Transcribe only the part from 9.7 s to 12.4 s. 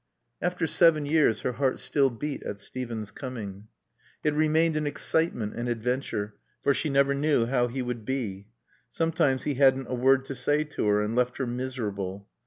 a word to say to her and left her miserable.